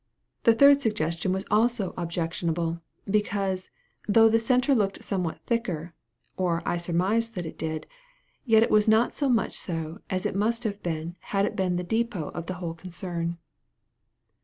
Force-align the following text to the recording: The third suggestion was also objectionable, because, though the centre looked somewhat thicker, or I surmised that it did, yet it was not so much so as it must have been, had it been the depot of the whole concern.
The 0.45 0.55
third 0.55 0.81
suggestion 0.81 1.31
was 1.31 1.45
also 1.51 1.93
objectionable, 1.95 2.81
because, 3.05 3.69
though 4.07 4.29
the 4.29 4.39
centre 4.39 4.73
looked 4.73 5.03
somewhat 5.03 5.45
thicker, 5.45 5.93
or 6.37 6.63
I 6.65 6.77
surmised 6.77 7.35
that 7.35 7.45
it 7.45 7.55
did, 7.55 7.85
yet 8.43 8.63
it 8.63 8.71
was 8.71 8.87
not 8.87 9.13
so 9.13 9.29
much 9.29 9.53
so 9.55 9.99
as 10.09 10.25
it 10.25 10.33
must 10.35 10.63
have 10.63 10.81
been, 10.81 11.17
had 11.19 11.45
it 11.45 11.55
been 11.55 11.75
the 11.75 11.83
depot 11.83 12.29
of 12.29 12.47
the 12.47 12.55
whole 12.55 12.73
concern. 12.73 13.37